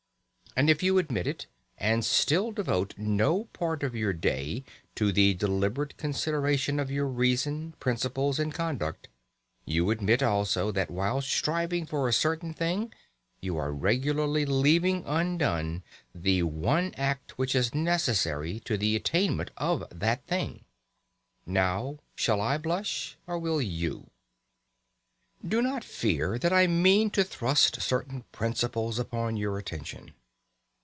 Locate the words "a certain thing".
12.05-12.91